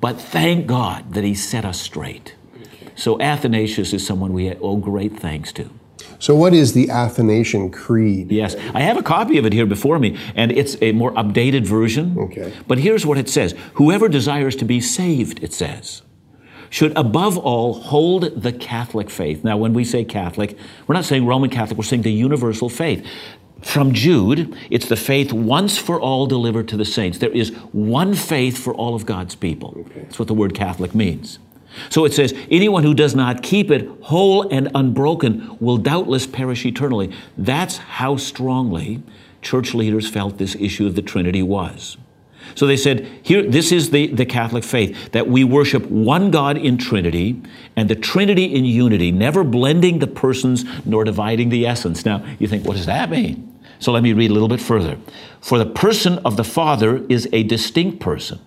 But 0.00 0.20
thank 0.20 0.66
God 0.66 1.12
that 1.12 1.24
he 1.24 1.34
set 1.34 1.64
us 1.64 1.80
straight. 1.80 2.34
So 2.96 3.20
Athanasius 3.20 3.92
is 3.92 4.06
someone 4.06 4.32
we 4.32 4.50
owe 4.54 4.76
great 4.76 5.18
thanks 5.18 5.52
to. 5.52 5.70
So, 6.18 6.34
what 6.34 6.54
is 6.54 6.72
the 6.72 6.90
Athanasian 6.90 7.70
Creed? 7.70 8.30
Yes, 8.30 8.54
I 8.74 8.80
have 8.80 8.96
a 8.96 9.02
copy 9.02 9.38
of 9.38 9.46
it 9.46 9.52
here 9.52 9.66
before 9.66 9.98
me, 9.98 10.18
and 10.34 10.52
it's 10.52 10.76
a 10.80 10.92
more 10.92 11.12
updated 11.12 11.66
version. 11.66 12.18
Okay. 12.18 12.52
But 12.66 12.78
here's 12.78 13.06
what 13.06 13.18
it 13.18 13.28
says 13.28 13.54
Whoever 13.74 14.08
desires 14.08 14.56
to 14.56 14.64
be 14.64 14.80
saved, 14.80 15.42
it 15.42 15.52
says, 15.52 16.02
should 16.70 16.96
above 16.96 17.36
all 17.36 17.74
hold 17.74 18.42
the 18.42 18.52
Catholic 18.52 19.10
faith. 19.10 19.42
Now, 19.44 19.56
when 19.56 19.74
we 19.74 19.84
say 19.84 20.04
Catholic, 20.04 20.56
we're 20.86 20.94
not 20.94 21.04
saying 21.04 21.26
Roman 21.26 21.50
Catholic, 21.50 21.76
we're 21.76 21.84
saying 21.84 22.02
the 22.02 22.12
universal 22.12 22.68
faith. 22.68 23.04
From 23.62 23.92
Jude, 23.92 24.56
it's 24.70 24.88
the 24.88 24.96
faith 24.96 25.32
once 25.32 25.76
for 25.76 26.00
all 26.00 26.26
delivered 26.26 26.68
to 26.68 26.76
the 26.76 26.84
saints. 26.84 27.18
There 27.18 27.30
is 27.30 27.50
one 27.72 28.14
faith 28.14 28.56
for 28.56 28.74
all 28.74 28.94
of 28.94 29.04
God's 29.04 29.34
people. 29.34 29.74
Okay. 29.76 30.00
That's 30.00 30.18
what 30.18 30.28
the 30.28 30.34
word 30.34 30.54
Catholic 30.54 30.94
means. 30.94 31.38
So 31.88 32.04
it 32.04 32.12
says, 32.12 32.34
anyone 32.50 32.82
who 32.82 32.94
does 32.94 33.14
not 33.14 33.42
keep 33.42 33.70
it 33.70 33.88
whole 34.02 34.48
and 34.50 34.68
unbroken 34.74 35.56
will 35.60 35.76
doubtless 35.76 36.26
perish 36.26 36.66
eternally. 36.66 37.12
That's 37.38 37.78
how 37.78 38.16
strongly 38.16 39.02
church 39.42 39.74
leaders 39.74 40.08
felt 40.08 40.38
this 40.38 40.54
issue 40.56 40.86
of 40.86 40.94
the 40.94 41.02
Trinity 41.02 41.42
was. 41.42 41.96
So 42.54 42.66
they 42.66 42.76
said, 42.76 43.06
here, 43.22 43.42
this 43.42 43.70
is 43.70 43.90
the, 43.90 44.08
the 44.08 44.26
Catholic 44.26 44.64
faith, 44.64 45.12
that 45.12 45.28
we 45.28 45.44
worship 45.44 45.86
one 45.86 46.30
God 46.30 46.56
in 46.56 46.78
Trinity 46.78 47.40
and 47.76 47.88
the 47.88 47.94
Trinity 47.94 48.44
in 48.44 48.64
unity, 48.64 49.12
never 49.12 49.44
blending 49.44 50.00
the 50.00 50.06
persons 50.06 50.64
nor 50.84 51.04
dividing 51.04 51.50
the 51.50 51.66
essence. 51.66 52.04
Now, 52.04 52.24
you 52.38 52.48
think, 52.48 52.66
what 52.66 52.76
does 52.76 52.86
that 52.86 53.10
mean? 53.10 53.46
So 53.78 53.92
let 53.92 54.02
me 54.02 54.12
read 54.12 54.30
a 54.30 54.34
little 54.34 54.48
bit 54.48 54.60
further. 54.60 54.98
For 55.40 55.58
the 55.58 55.66
person 55.66 56.18
of 56.18 56.36
the 56.36 56.44
Father 56.44 57.04
is 57.08 57.28
a 57.32 57.44
distinct 57.44 58.00
person 58.00 58.40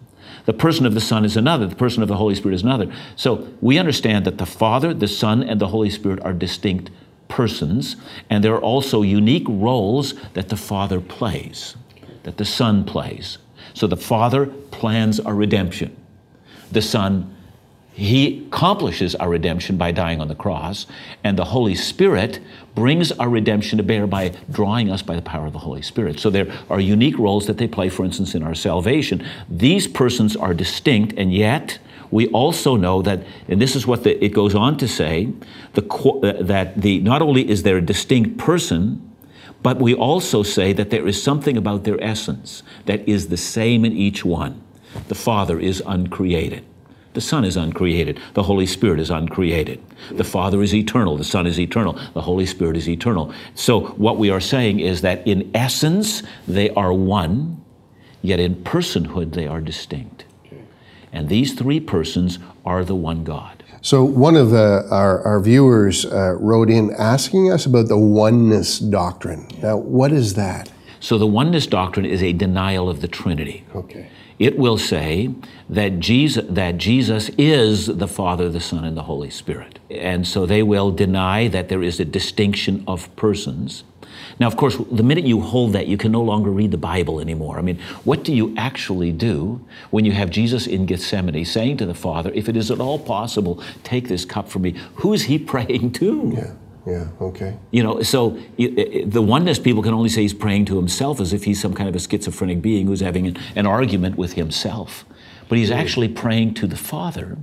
the 0.45 0.53
person 0.53 0.85
of 0.85 0.93
the 0.93 1.01
Son 1.01 1.23
is 1.25 1.37
another. 1.37 1.67
The 1.67 1.75
person 1.75 2.03
of 2.03 2.09
the 2.09 2.17
Holy 2.17 2.35
Spirit 2.35 2.55
is 2.55 2.63
another. 2.63 2.93
So 3.15 3.47
we 3.61 3.77
understand 3.77 4.25
that 4.25 4.37
the 4.37 4.45
Father, 4.45 4.93
the 4.93 5.07
Son, 5.07 5.41
and 5.43 5.59
the 5.59 5.67
Holy 5.67 5.89
Spirit 5.89 6.19
are 6.23 6.33
distinct 6.33 6.89
persons, 7.27 7.95
and 8.29 8.43
there 8.43 8.53
are 8.53 8.61
also 8.61 9.01
unique 9.01 9.47
roles 9.47 10.13
that 10.33 10.49
the 10.49 10.57
Father 10.57 10.99
plays, 10.99 11.75
that 12.23 12.37
the 12.37 12.45
Son 12.45 12.83
plays. 12.83 13.37
So 13.73 13.87
the 13.87 13.97
Father 13.97 14.45
plans 14.45 15.19
our 15.19 15.33
redemption. 15.33 15.95
The 16.71 16.81
Son 16.81 17.35
he 17.93 18.45
accomplishes 18.47 19.13
our 19.15 19.29
redemption 19.29 19.77
by 19.77 19.91
dying 19.91 20.19
on 20.19 20.27
the 20.27 20.35
cross, 20.35 20.87
and 21.23 21.37
the 21.37 21.45
Holy 21.45 21.75
Spirit 21.75 22.39
brings 22.73 23.11
our 23.13 23.29
redemption 23.29 23.77
to 23.77 23.83
bear 23.83 24.07
by 24.07 24.33
drawing 24.49 24.89
us 24.89 25.03
by 25.03 25.15
the 25.15 25.21
power 25.21 25.45
of 25.45 25.53
the 25.53 25.59
Holy 25.59 25.83
Spirit. 25.83 26.19
So 26.19 26.31
there 26.31 26.51
are 26.71 26.79
unique 26.79 27.19
roles 27.19 27.45
that 27.45 27.59
they 27.59 27.67
play, 27.67 27.89
for 27.89 28.03
instance, 28.03 28.33
in 28.33 28.41
our 28.41 28.55
salvation. 28.55 29.23
These 29.47 29.87
persons 29.87 30.35
are 30.35 30.55
distinct, 30.55 31.13
and 31.17 31.31
yet 31.31 31.77
we 32.09 32.27
also 32.29 32.75
know 32.75 33.03
that, 33.03 33.21
and 33.47 33.61
this 33.61 33.75
is 33.75 33.85
what 33.85 34.03
the, 34.03 34.23
it 34.23 34.29
goes 34.29 34.55
on 34.55 34.77
to 34.77 34.87
say, 34.87 35.31
the, 35.73 35.85
uh, 35.85 36.43
that 36.43 36.81
the, 36.81 36.99
not 36.99 37.21
only 37.21 37.47
is 37.47 37.61
there 37.61 37.77
a 37.77 37.81
distinct 37.81 38.37
person, 38.37 39.07
but 39.61 39.79
we 39.79 39.93
also 39.93 40.41
say 40.43 40.73
that 40.73 40.89
there 40.89 41.07
is 41.07 41.21
something 41.21 41.57
about 41.57 41.83
their 41.83 42.03
essence 42.03 42.63
that 42.85 43.07
is 43.07 43.29
the 43.29 43.37
same 43.37 43.85
in 43.85 43.93
each 43.93 44.25
one. 44.25 44.61
The 45.07 45.15
Father 45.15 45.59
is 45.59 45.81
uncreated. 45.85 46.65
The 47.13 47.21
Son 47.21 47.45
is 47.45 47.55
uncreated. 47.55 48.19
The 48.33 48.43
Holy 48.43 48.65
Spirit 48.65 48.99
is 48.99 49.09
uncreated. 49.09 49.81
The 50.11 50.23
Father 50.23 50.63
is 50.63 50.73
eternal. 50.73 51.17
The 51.17 51.23
Son 51.23 51.45
is 51.45 51.59
eternal. 51.59 51.93
The 52.13 52.21
Holy 52.21 52.45
Spirit 52.45 52.75
is 52.77 52.89
eternal. 52.89 53.33
So, 53.55 53.87
what 53.97 54.17
we 54.17 54.29
are 54.29 54.39
saying 54.39 54.79
is 54.79 55.01
that 55.01 55.25
in 55.27 55.51
essence, 55.53 56.23
they 56.47 56.71
are 56.71 56.93
one, 56.93 57.63
yet 58.21 58.39
in 58.39 58.55
personhood, 58.55 59.33
they 59.33 59.47
are 59.47 59.61
distinct. 59.61 60.25
And 61.11 61.29
these 61.29 61.53
three 61.53 61.79
persons 61.79 62.39
are 62.65 62.83
the 62.83 62.95
one 62.95 63.23
God. 63.23 63.63
So, 63.81 64.03
one 64.03 64.35
of 64.35 64.49
the, 64.49 64.87
our, 64.89 65.21
our 65.23 65.39
viewers 65.39 66.05
uh, 66.05 66.35
wrote 66.39 66.69
in 66.69 66.91
asking 66.97 67.51
us 67.51 67.65
about 67.65 67.89
the 67.89 67.97
oneness 67.97 68.79
doctrine. 68.79 69.47
Now, 69.61 69.77
what 69.77 70.11
is 70.11 70.33
that? 70.33 70.71
So, 71.03 71.17
the 71.17 71.27
oneness 71.27 71.67
doctrine 71.67 72.05
is 72.05 72.23
a 72.23 72.31
denial 72.31 72.89
of 72.89 73.01
the 73.01 73.09
Trinity. 73.09 73.65
Okay 73.75 74.09
it 74.39 74.57
will 74.57 74.77
say 74.77 75.33
that 75.69 75.99
Jesus, 75.99 76.45
that 76.49 76.77
Jesus 76.77 77.29
is 77.37 77.87
the 77.87 78.07
Father, 78.07 78.49
the 78.49 78.59
Son, 78.59 78.83
and 78.83 78.97
the 78.97 79.03
Holy 79.03 79.29
Spirit. 79.29 79.79
And 79.89 80.27
so 80.27 80.45
they 80.45 80.63
will 80.63 80.91
deny 80.91 81.47
that 81.47 81.69
there 81.69 81.83
is 81.83 81.99
a 81.99 82.05
distinction 82.05 82.83
of 82.87 83.13
persons. 83.15 83.83
Now, 84.39 84.47
of 84.47 84.57
course, 84.57 84.77
the 84.91 85.03
minute 85.03 85.25
you 85.25 85.39
hold 85.41 85.73
that, 85.73 85.87
you 85.87 85.97
can 85.97 86.11
no 86.11 86.21
longer 86.21 86.49
read 86.49 86.71
the 86.71 86.77
Bible 86.77 87.19
anymore. 87.19 87.57
I 87.57 87.61
mean, 87.61 87.79
what 88.03 88.23
do 88.23 88.33
you 88.33 88.53
actually 88.57 89.11
do 89.11 89.63
when 89.91 90.05
you 90.05 90.11
have 90.11 90.29
Jesus 90.29 90.67
in 90.67 90.85
Gethsemane 90.85 91.45
saying 91.45 91.77
to 91.77 91.85
the 91.85 91.93
Father, 91.93 92.31
If 92.33 92.49
it 92.49 92.57
is 92.57 92.71
at 92.71 92.79
all 92.79 92.99
possible, 92.99 93.63
take 93.83 94.07
this 94.07 94.25
cup 94.25 94.49
from 94.49 94.63
me? 94.63 94.75
Who 94.95 95.13
is 95.13 95.23
he 95.23 95.37
praying 95.53 95.93
to? 95.93 96.33
Yeah. 96.35 96.53
Yeah, 96.85 97.07
okay. 97.21 97.57
You 97.71 97.83
know, 97.83 98.01
so 98.01 98.37
the 98.57 99.21
oneness 99.21 99.57
people 99.57 99.81
can 99.81 99.93
only 99.93 100.09
say 100.09 100.21
he's 100.21 100.33
praying 100.33 100.65
to 100.65 100.75
himself 100.75 101.21
as 101.21 101.31
if 101.31 101.45
he's 101.45 101.61
some 101.61 101.73
kind 101.73 101.87
of 101.87 101.95
a 101.95 101.99
schizophrenic 101.99 102.61
being 102.61 102.87
who's 102.87 102.99
having 102.99 103.27
an, 103.27 103.37
an 103.55 103.65
argument 103.65 104.17
with 104.17 104.33
himself. 104.33 105.05
But 105.47 105.57
he's 105.57 105.69
hmm. 105.69 105.75
actually 105.75 106.09
praying 106.09 106.55
to 106.55 106.67
the 106.67 106.75
Father 106.75 107.37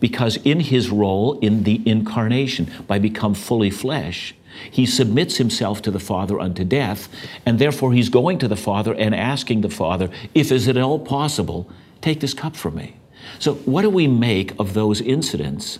because 0.00 0.36
in 0.38 0.60
his 0.60 0.90
role 0.90 1.38
in 1.40 1.64
the 1.64 1.82
incarnation, 1.84 2.70
by 2.86 2.98
become 2.98 3.34
fully 3.34 3.70
flesh, 3.70 4.34
he 4.70 4.86
submits 4.86 5.36
himself 5.36 5.82
to 5.82 5.90
the 5.90 6.00
Father 6.00 6.40
unto 6.40 6.64
death, 6.64 7.08
and 7.44 7.58
therefore 7.58 7.92
he's 7.92 8.08
going 8.08 8.38
to 8.38 8.48
the 8.48 8.56
Father 8.56 8.94
and 8.94 9.14
asking 9.14 9.60
the 9.60 9.68
Father, 9.68 10.08
if 10.34 10.50
is 10.50 10.66
it 10.66 10.78
at 10.78 10.82
all 10.82 10.98
possible, 10.98 11.70
take 12.00 12.20
this 12.20 12.32
cup 12.32 12.56
from 12.56 12.76
me. 12.76 12.96
So 13.38 13.54
what 13.66 13.82
do 13.82 13.90
we 13.90 14.06
make 14.06 14.58
of 14.58 14.72
those 14.72 15.02
incidents? 15.02 15.78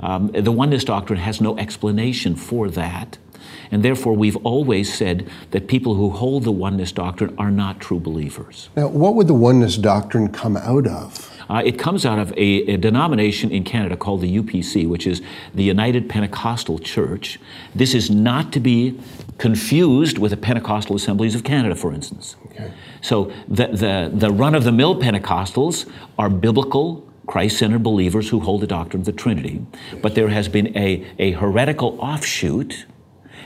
Um, 0.00 0.28
the 0.28 0.52
oneness 0.52 0.84
doctrine 0.84 1.18
has 1.18 1.40
no 1.40 1.58
explanation 1.58 2.36
for 2.36 2.68
that. 2.70 3.18
And 3.70 3.82
therefore, 3.82 4.14
we've 4.14 4.36
always 4.36 4.92
said 4.92 5.28
that 5.50 5.68
people 5.68 5.94
who 5.94 6.10
hold 6.10 6.44
the 6.44 6.52
oneness 6.52 6.92
doctrine 6.92 7.34
are 7.38 7.50
not 7.50 7.80
true 7.80 8.00
believers. 8.00 8.70
Now, 8.76 8.88
what 8.88 9.14
would 9.14 9.26
the 9.26 9.34
oneness 9.34 9.76
doctrine 9.76 10.28
come 10.32 10.56
out 10.56 10.86
of? 10.86 11.34
Uh, 11.50 11.62
it 11.64 11.78
comes 11.78 12.04
out 12.04 12.18
of 12.18 12.30
a, 12.32 12.72
a, 12.72 12.76
denomination 12.76 13.50
in 13.50 13.64
Canada 13.64 13.96
called 13.96 14.20
the 14.20 14.38
UPC, 14.38 14.86
which 14.86 15.06
is 15.06 15.22
the 15.54 15.62
United 15.62 16.08
Pentecostal 16.08 16.78
Church. 16.78 17.38
This 17.74 17.94
is 17.94 18.10
not 18.10 18.52
to 18.52 18.60
be 18.60 19.00
confused 19.38 20.18
with 20.18 20.30
the 20.30 20.36
Pentecostal 20.36 20.96
Assemblies 20.96 21.34
of 21.34 21.44
Canada, 21.44 21.74
for 21.74 21.94
instance. 21.94 22.36
Okay. 22.46 22.70
So 23.00 23.32
the, 23.48 23.68
the, 23.68 24.10
the 24.12 24.30
run 24.30 24.54
of 24.54 24.64
the 24.64 24.72
mill 24.72 25.00
Pentecostals 25.00 25.90
are 26.18 26.28
biblical, 26.28 27.07
Christ 27.28 27.58
centered 27.58 27.82
believers 27.82 28.30
who 28.30 28.40
hold 28.40 28.62
the 28.62 28.66
doctrine 28.66 29.02
of 29.02 29.06
the 29.06 29.12
Trinity, 29.12 29.64
but 30.00 30.14
there 30.14 30.28
has 30.28 30.48
been 30.48 30.74
a, 30.74 31.06
a 31.18 31.32
heretical 31.32 31.98
offshoot, 32.00 32.86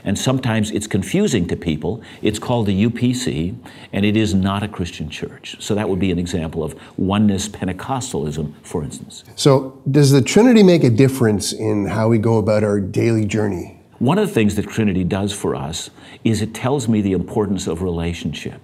and 0.05 0.17
sometimes 0.17 0.71
it's 0.71 0.87
confusing 0.87 1.47
to 1.47 1.57
people. 1.57 2.01
It's 2.21 2.39
called 2.39 2.67
the 2.67 2.85
UPC, 2.85 3.53
and 3.91 4.05
it 4.05 4.15
is 4.15 4.33
not 4.33 4.63
a 4.63 4.69
Christian 4.69 5.09
church. 5.09 5.57
So 5.59 5.75
that 5.75 5.89
would 5.89 5.99
be 5.99 6.11
an 6.11 6.17
example 6.17 6.63
of 6.63 6.79
oneness 6.97 7.49
Pentecostalism, 7.49 8.53
for 8.63 8.85
instance. 8.85 9.25
So, 9.35 9.81
does 9.91 10.11
the 10.11 10.21
Trinity 10.21 10.63
make 10.63 10.85
a 10.85 10.89
difference 10.89 11.51
in 11.51 11.87
how 11.87 12.07
we 12.07 12.19
go 12.19 12.37
about 12.37 12.63
our 12.63 12.79
daily 12.79 13.25
journey? 13.25 13.81
One 13.99 14.17
of 14.17 14.29
the 14.29 14.33
things 14.33 14.55
that 14.55 14.69
Trinity 14.69 15.03
does 15.03 15.33
for 15.33 15.55
us 15.55 15.89
is 16.23 16.41
it 16.41 16.53
tells 16.53 16.87
me 16.87 17.01
the 17.01 17.11
importance 17.11 17.67
of 17.67 17.81
relationship. 17.81 18.61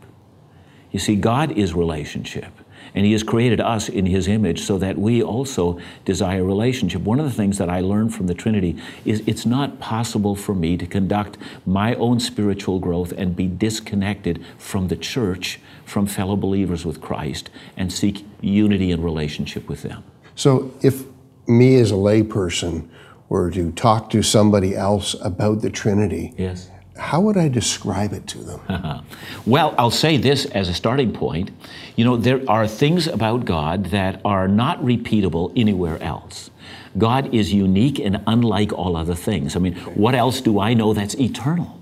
You 0.92 1.00
see, 1.00 1.18
God 1.18 1.52
is 1.52 1.74
relationship. 1.74 2.54
And 2.96 3.06
He 3.06 3.12
has 3.14 3.24
created 3.24 3.62
us 3.62 3.90
in 3.90 4.06
His 4.06 4.28
image 4.28 4.62
so 4.62 4.78
that 4.78 4.98
we 4.98 5.22
also 5.22 5.80
desire 6.06 6.44
relationship. 6.44 7.02
One 7.02 7.20
of 7.20 7.26
the 7.26 7.32
things 7.32 7.58
that 7.58 7.70
I 7.70 7.82
learned 7.82 8.14
from 8.14 8.28
the 8.28 8.34
Trinity 8.34 8.78
is 9.06 9.22
it's 9.26 9.46
not 9.46 9.80
possible 9.80 10.36
for 10.36 10.54
me 10.56 10.78
to 10.78 10.86
conduct 10.86 11.38
my 11.66 11.96
own 11.96 12.20
spiritual 12.20 12.80
growth 12.80 13.12
and 13.14 13.36
be 13.36 13.48
disconnected 13.48 14.44
from 14.58 14.88
the 14.88 14.96
church, 14.96 15.60
from 15.86 16.06
fellow 16.06 16.36
believers 16.36 16.86
with 16.86 17.02
Christ, 17.02 17.50
and 17.78 17.92
seek 17.92 18.26
unity 18.42 18.92
and 18.92 19.04
relationship 19.04 19.68
with 19.68 19.84
them. 19.84 20.04
So 20.36 20.74
if 20.82 21.06
me 21.48 21.76
as 21.76 21.92
a 21.92 21.96
layperson 21.96 22.88
were 23.28 23.52
to 23.52 23.72
talk 23.72 24.10
to 24.10 24.24
somebody 24.24 24.76
else 24.76 25.16
about 25.22 25.62
the 25.62 25.70
Trinity, 25.70 26.34
Yes. 26.38 26.70
How 26.98 27.22
would 27.22 27.38
I 27.38 27.48
describe 27.48 28.14
it 28.14 28.28
to 28.28 28.38
them? 28.40 29.06
Well, 29.46 29.74
I'll 29.78 29.90
say 29.90 30.18
this 30.18 30.46
as 30.46 30.70
a 30.70 30.74
starting 30.74 31.12
point. 31.12 31.50
You 31.96 32.06
know, 32.06 32.18
there 32.18 32.42
are 32.48 32.68
things 32.68 33.08
about 33.08 33.46
God 33.46 33.86
that 33.86 34.22
are 34.24 34.48
not 34.48 34.80
repeatable 34.84 35.52
anywhere 35.56 36.02
else. 36.04 36.52
God 36.98 37.34
is 37.34 37.54
unique 37.54 38.00
and 38.00 38.22
unlike 38.28 38.72
all 38.74 38.96
other 38.96 39.16
things. 39.16 39.56
I 39.56 39.60
mean, 39.60 39.76
what 39.96 40.14
else 40.14 40.42
do 40.42 40.60
I 40.60 40.74
know 40.74 40.94
that's 40.94 41.16
eternal? 41.16 41.79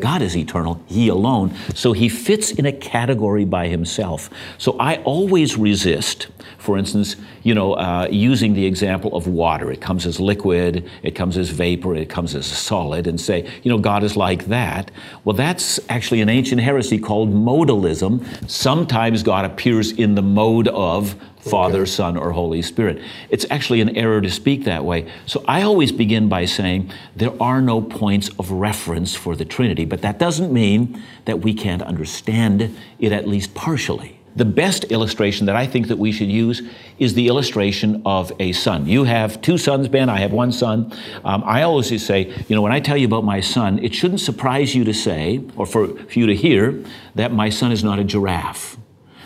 God 0.00 0.20
is 0.22 0.36
eternal, 0.36 0.80
He 0.86 1.08
alone. 1.08 1.54
So 1.74 1.92
He 1.92 2.08
fits 2.08 2.50
in 2.50 2.66
a 2.66 2.72
category 2.72 3.44
by 3.44 3.68
Himself. 3.68 4.30
So 4.58 4.76
I 4.78 4.96
always 4.98 5.56
resist, 5.56 6.28
for 6.58 6.76
instance, 6.76 7.16
you 7.42 7.54
know, 7.54 7.74
uh, 7.74 8.08
using 8.10 8.54
the 8.54 8.66
example 8.66 9.16
of 9.16 9.26
water. 9.26 9.70
It 9.70 9.80
comes 9.80 10.06
as 10.06 10.20
liquid, 10.20 10.88
it 11.02 11.12
comes 11.12 11.38
as 11.38 11.50
vapor, 11.50 11.94
it 11.94 12.08
comes 12.08 12.34
as 12.34 12.46
solid, 12.46 13.06
and 13.06 13.20
say, 13.20 13.48
you 13.62 13.70
know, 13.70 13.78
God 13.78 14.02
is 14.02 14.16
like 14.16 14.46
that. 14.46 14.90
Well, 15.24 15.36
that's 15.36 15.80
actually 15.88 16.20
an 16.20 16.28
ancient 16.28 16.60
heresy 16.60 16.98
called 16.98 17.32
modalism. 17.32 18.50
Sometimes 18.50 19.22
God 19.22 19.44
appears 19.44 19.92
in 19.92 20.14
the 20.14 20.22
mode 20.22 20.68
of 20.68 21.14
Father, 21.50 21.86
Son, 21.86 22.16
or 22.16 22.32
Holy 22.32 22.62
Spirit. 22.62 23.00
It's 23.30 23.46
actually 23.50 23.80
an 23.80 23.96
error 23.96 24.20
to 24.20 24.30
speak 24.30 24.64
that 24.64 24.84
way. 24.84 25.10
So 25.26 25.44
I 25.46 25.62
always 25.62 25.92
begin 25.92 26.28
by 26.28 26.44
saying 26.44 26.90
there 27.14 27.40
are 27.40 27.60
no 27.60 27.80
points 27.80 28.28
of 28.38 28.50
reference 28.50 29.14
for 29.14 29.36
the 29.36 29.44
Trinity, 29.44 29.84
but 29.84 30.02
that 30.02 30.18
doesn't 30.18 30.52
mean 30.52 31.02
that 31.24 31.40
we 31.40 31.54
can't 31.54 31.82
understand 31.82 32.76
it 32.98 33.12
at 33.12 33.28
least 33.28 33.54
partially. 33.54 34.18
The 34.34 34.44
best 34.44 34.84
illustration 34.84 35.46
that 35.46 35.56
I 35.56 35.66
think 35.66 35.88
that 35.88 35.96
we 35.96 36.12
should 36.12 36.28
use 36.30 36.60
is 36.98 37.14
the 37.14 37.28
illustration 37.28 38.02
of 38.04 38.32
a 38.38 38.52
son. 38.52 38.86
You 38.86 39.04
have 39.04 39.40
two 39.40 39.56
sons, 39.56 39.88
Ben. 39.88 40.10
I 40.10 40.18
have 40.18 40.32
one 40.32 40.52
son. 40.52 40.92
Um, 41.24 41.42
I 41.46 41.62
always 41.62 42.04
say, 42.04 42.34
you 42.46 42.54
know, 42.54 42.60
when 42.60 42.72
I 42.72 42.80
tell 42.80 42.98
you 42.98 43.06
about 43.06 43.24
my 43.24 43.40
son, 43.40 43.78
it 43.78 43.94
shouldn't 43.94 44.20
surprise 44.20 44.74
you 44.74 44.84
to 44.84 44.92
say, 44.92 45.42
or 45.56 45.64
for, 45.64 45.88
for 45.88 46.18
you 46.18 46.26
to 46.26 46.34
hear, 46.34 46.84
that 47.14 47.32
my 47.32 47.48
son 47.48 47.72
is 47.72 47.82
not 47.82 47.98
a 47.98 48.04
giraffe 48.04 48.76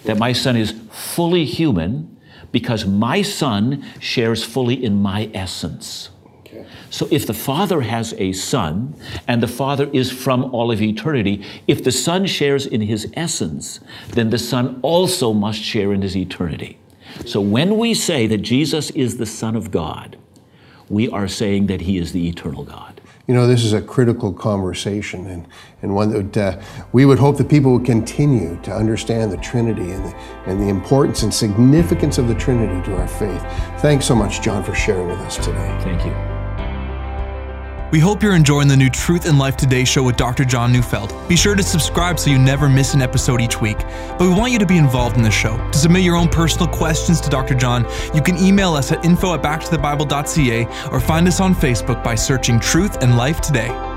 that 0.04 0.18
my 0.18 0.32
son 0.32 0.56
is 0.56 0.72
fully 0.90 1.44
human 1.44 2.16
because 2.52 2.84
my 2.86 3.22
son 3.22 3.84
shares 4.00 4.42
fully 4.44 4.82
in 4.82 5.00
my 5.00 5.30
essence. 5.34 6.10
So 6.90 7.06
if 7.12 7.26
the 7.26 7.34
Father 7.34 7.82
has 7.82 8.14
a 8.18 8.32
Son, 8.32 8.94
and 9.28 9.40
the 9.40 9.48
Father 9.48 9.88
is 9.92 10.10
from 10.10 10.52
all 10.52 10.72
of 10.72 10.82
eternity, 10.82 11.44
if 11.68 11.84
the 11.84 11.92
Son 11.92 12.26
shares 12.26 12.66
in 12.66 12.80
his 12.80 13.10
essence, 13.14 13.78
then 14.08 14.30
the 14.30 14.38
Son 14.38 14.80
also 14.82 15.32
must 15.32 15.62
share 15.62 15.92
in 15.92 16.02
his 16.02 16.16
eternity. 16.16 16.78
So 17.24 17.40
when 17.40 17.78
we 17.78 17.94
say 17.94 18.26
that 18.26 18.38
Jesus 18.38 18.90
is 18.90 19.18
the 19.18 19.26
Son 19.26 19.54
of 19.54 19.70
God, 19.70 20.16
we 20.88 21.08
are 21.08 21.28
saying 21.28 21.66
that 21.66 21.82
he 21.82 21.96
is 21.96 22.12
the 22.12 22.28
eternal 22.28 22.64
God. 22.64 22.89
You 23.26 23.34
know, 23.34 23.46
this 23.46 23.64
is 23.64 23.72
a 23.72 23.80
critical 23.80 24.32
conversation 24.32 25.26
and, 25.26 25.46
and 25.82 25.94
one 25.94 26.10
that 26.10 26.36
uh, 26.36 26.62
we 26.92 27.06
would 27.06 27.18
hope 27.18 27.36
that 27.38 27.48
people 27.48 27.72
would 27.72 27.84
continue 27.84 28.60
to 28.62 28.72
understand 28.72 29.30
the 29.30 29.36
Trinity 29.36 29.92
and 29.92 30.04
the, 30.04 30.16
and 30.46 30.60
the 30.60 30.68
importance 30.68 31.22
and 31.22 31.32
significance 31.32 32.18
of 32.18 32.26
the 32.26 32.34
Trinity 32.34 32.84
to 32.86 32.96
our 32.96 33.08
faith. 33.08 33.42
Thanks 33.80 34.04
so 34.06 34.14
much, 34.14 34.40
John, 34.40 34.64
for 34.64 34.74
sharing 34.74 35.08
with 35.08 35.20
us 35.20 35.36
today. 35.36 35.78
Thank 35.82 36.04
you. 36.04 36.39
We 37.90 37.98
hope 37.98 38.22
you're 38.22 38.36
enjoying 38.36 38.68
the 38.68 38.76
new 38.76 38.88
Truth 38.88 39.26
and 39.26 39.36
Life 39.36 39.56
Today 39.56 39.84
show 39.84 40.04
with 40.04 40.16
Dr. 40.16 40.44
John 40.44 40.72
Neufeld. 40.72 41.12
Be 41.28 41.34
sure 41.34 41.56
to 41.56 41.62
subscribe 41.62 42.20
so 42.20 42.30
you 42.30 42.38
never 42.38 42.68
miss 42.68 42.94
an 42.94 43.02
episode 43.02 43.40
each 43.40 43.60
week. 43.60 43.78
But 43.78 44.20
we 44.20 44.28
want 44.28 44.52
you 44.52 44.60
to 44.60 44.66
be 44.66 44.76
involved 44.76 45.16
in 45.16 45.24
the 45.24 45.30
show. 45.30 45.56
To 45.72 45.78
submit 45.78 46.02
your 46.02 46.14
own 46.14 46.28
personal 46.28 46.68
questions 46.68 47.20
to 47.22 47.28
Dr. 47.28 47.54
John, 47.54 47.84
you 48.14 48.22
can 48.22 48.38
email 48.38 48.74
us 48.74 48.92
at 48.92 49.04
info 49.04 49.34
at 49.34 49.42
backtothebible.ca 49.42 50.88
or 50.92 51.00
find 51.00 51.26
us 51.26 51.40
on 51.40 51.52
Facebook 51.52 52.04
by 52.04 52.14
searching 52.14 52.60
Truth 52.60 53.02
and 53.02 53.16
Life 53.16 53.40
Today. 53.40 53.89